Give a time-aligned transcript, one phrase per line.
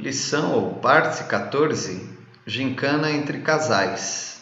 [0.00, 2.08] Lição ou parte 14:
[2.46, 4.40] Gincana entre casais.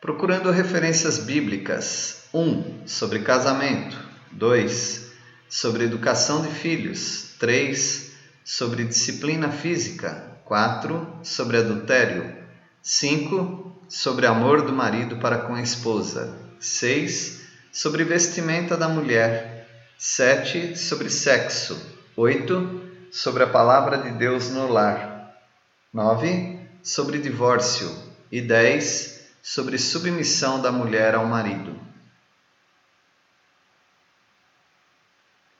[0.00, 2.86] Procurando referências bíblicas: 1.
[2.86, 3.98] Sobre casamento.
[4.30, 5.10] 2.
[5.48, 7.34] Sobre educação de filhos.
[7.40, 8.12] 3.
[8.44, 10.38] Sobre disciplina física.
[10.44, 11.18] 4.
[11.24, 12.32] Sobre adultério.
[12.80, 13.82] 5.
[13.88, 16.38] Sobre amor do marido para com a esposa.
[16.60, 17.40] 6.
[17.72, 19.66] Sobre vestimenta da mulher.
[19.98, 20.78] 7.
[20.78, 21.76] Sobre sexo.
[22.16, 22.81] 8
[23.12, 25.36] sobre a palavra de Deus no lar.
[25.92, 26.58] 9.
[26.82, 27.94] Sobre divórcio.
[28.32, 29.20] E 10.
[29.42, 31.78] Sobre submissão da mulher ao marido.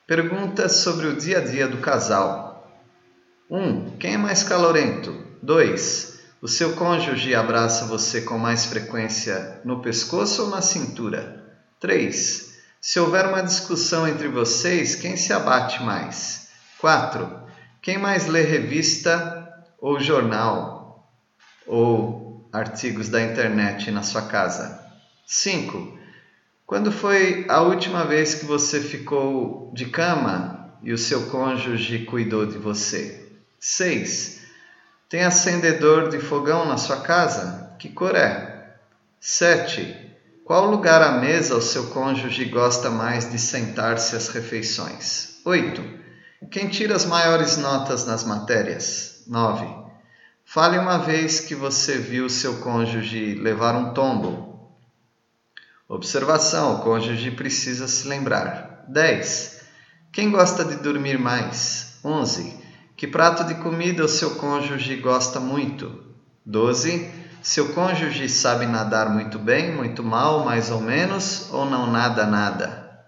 [0.06, 2.72] Perguntas sobre o dia a dia do casal.
[3.50, 3.58] 1.
[3.58, 5.14] Um, quem é mais calorento?
[5.42, 6.20] 2.
[6.40, 11.54] O seu cônjuge abraça você com mais frequência no pescoço ou na cintura?
[11.78, 12.54] 3.
[12.80, 16.41] Se houver uma discussão entre vocês, quem se abate mais?
[16.82, 17.30] 4.
[17.80, 19.48] Quem mais lê revista
[19.80, 21.08] ou jornal
[21.64, 24.84] ou artigos da internet na sua casa?
[25.24, 25.96] 5.
[26.66, 32.46] Quando foi a última vez que você ficou de cama e o seu cônjuge cuidou
[32.46, 33.30] de você?
[33.60, 34.42] 6.
[35.08, 37.76] Tem acendedor de fogão na sua casa?
[37.78, 38.74] Que cor é?
[39.20, 40.14] 7.
[40.44, 45.40] Qual lugar à mesa o seu cônjuge gosta mais de sentar-se às refeições?
[45.44, 46.02] 8.
[46.52, 49.22] Quem tira as maiores notas nas matérias?
[49.26, 49.66] 9.
[50.44, 54.70] Fale uma vez que você viu seu cônjuge levar um tombo.
[55.88, 58.84] Observação: o cônjuge precisa se lembrar.
[58.86, 59.62] 10.
[60.12, 61.98] Quem gosta de dormir mais?
[62.04, 62.54] 11.
[62.98, 66.04] Que prato de comida o seu cônjuge gosta muito?
[66.44, 67.10] 12.
[67.42, 73.06] Seu cônjuge sabe nadar muito bem, muito mal, mais ou menos, ou não nada nada?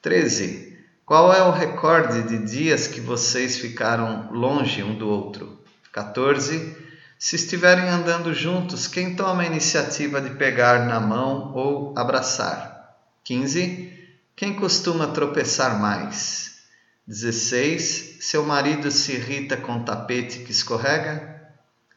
[0.00, 0.71] 13.
[1.04, 5.60] Qual é o recorde de dias que vocês ficaram longe um do outro?
[5.92, 6.76] 14.
[7.18, 12.96] Se estiverem andando juntos, quem toma a iniciativa de pegar na mão ou abraçar?
[13.24, 13.92] 15.
[14.36, 16.58] Quem costuma tropeçar mais?
[17.06, 18.18] 16.
[18.20, 21.50] Seu marido se irrita com tapete que escorrega?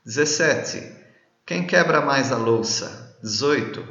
[0.04, 0.84] 17.
[1.46, 3.16] Quem quebra mais a louça?
[3.22, 3.88] 18.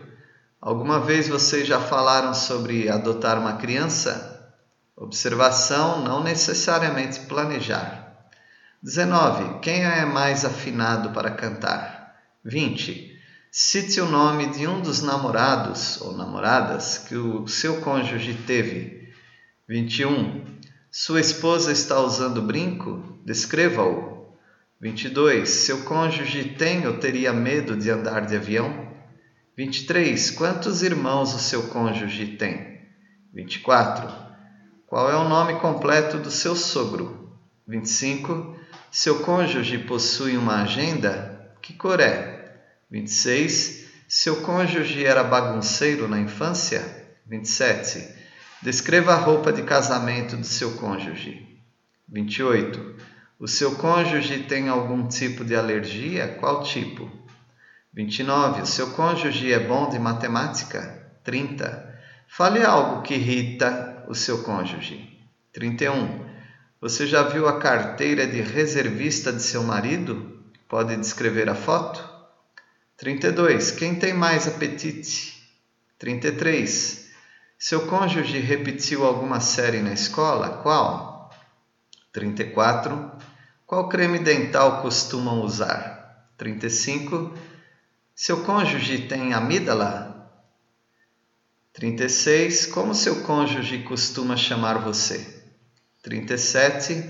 [0.61, 4.34] Alguma vez vocês já falaram sobre adotar uma criança?
[4.97, 8.29] Observação, não necessariamente planejar.
[8.81, 9.59] 19.
[9.59, 12.15] Quem é mais afinado para cantar?
[12.45, 13.13] 20.
[13.51, 19.13] Cite o nome de um dos namorados ou namoradas que o seu cônjuge teve.
[19.69, 20.45] 21.
[20.93, 23.19] Sua esposa está usando brinco?
[23.25, 24.29] Descreva-o.
[24.81, 25.49] 22.
[25.49, 28.93] Seu cônjuge tem ou teria medo de andar de avião?
[29.57, 30.31] 23.
[30.33, 32.81] Quantos irmãos o seu cônjuge tem?
[33.33, 34.24] 24.
[34.87, 37.31] Qual é o nome completo do seu sogro?
[37.67, 38.57] 25.
[38.91, 41.51] Seu cônjuge possui uma agenda?
[41.63, 42.59] Que cor é?
[42.91, 43.87] 26.
[44.07, 46.85] Seu cônjuge era bagunceiro na infância?
[47.27, 48.07] 27.
[48.61, 51.59] Descreva a roupa de casamento do seu cônjuge.
[52.09, 52.97] 28.
[53.41, 56.37] O seu cônjuge tem algum tipo de alergia?
[56.39, 57.11] Qual tipo?
[57.93, 58.63] 29.
[58.63, 61.11] O seu cônjuge é bom de matemática?
[61.25, 61.95] 30.
[62.29, 65.11] Fale algo que irrita o seu cônjuge.
[65.53, 66.25] 31.
[66.81, 70.39] Você já viu a carteira de reservista de seu marido?
[70.69, 72.03] Pode descrever a foto?
[72.97, 73.71] 32.
[73.71, 75.43] Quem tem mais apetite?
[75.99, 77.11] 33.
[77.59, 80.59] Seu cônjuge repetiu alguma série na escola?
[80.63, 81.31] Qual?
[82.13, 83.13] 34.
[83.67, 86.29] Qual creme dental costumam usar?
[86.37, 87.33] 35.
[88.15, 90.14] Seu cônjuge tem amígdala?
[91.75, 92.67] 36.
[92.67, 95.27] Como seu cônjuge costuma chamar você?
[96.05, 97.05] 37.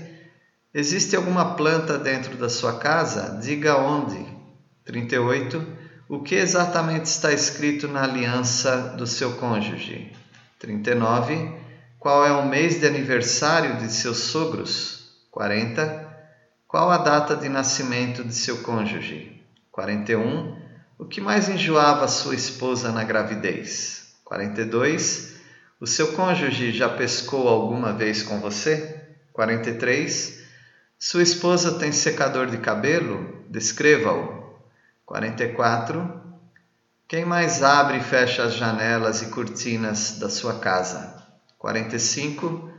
[0.73, 3.39] Existe alguma planta dentro da sua casa?
[3.39, 4.25] Diga onde.
[4.83, 5.63] 38.
[6.09, 10.11] O que exatamente está escrito na aliança do seu cônjuge?
[10.57, 11.59] 39.
[11.99, 15.27] Qual é o mês de aniversário de seus sogros?
[15.29, 16.11] 40.
[16.67, 19.43] Qual a data de nascimento de seu cônjuge?
[19.71, 20.57] 41.
[20.97, 24.04] O que mais enjoava sua esposa na gravidez?
[24.25, 25.35] 42.
[25.79, 28.99] O seu cônjuge já pescou alguma vez com você?
[29.31, 30.39] 43.
[30.97, 33.45] Sua esposa tem secador de cabelo?
[33.47, 34.57] Descreva-o.
[35.05, 36.21] 44.
[37.07, 41.23] Quem mais abre e fecha as janelas e cortinas da sua casa?
[41.59, 42.71] 45.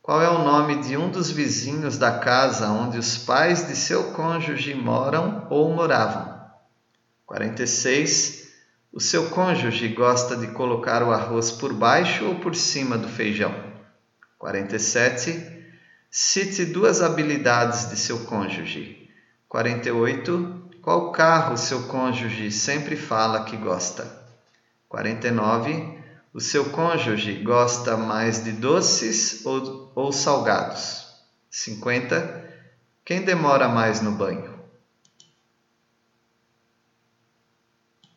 [0.00, 4.12] Qual é o nome de um dos vizinhos da casa onde os pais de seu
[4.12, 6.40] cônjuge moram ou moravam?
[7.26, 8.43] 46.
[8.96, 13.52] O seu cônjuge gosta de colocar o arroz por baixo ou por cima do feijão?
[14.38, 15.64] 47.
[16.08, 19.10] Cite duas habilidades de seu cônjuge.
[19.48, 20.70] 48.
[20.80, 24.06] Qual carro seu cônjuge sempre fala que gosta?
[24.88, 25.98] 49.
[26.32, 31.04] O seu cônjuge gosta mais de doces ou, ou salgados?
[31.50, 32.48] 50.
[33.04, 34.53] Quem demora mais no banho?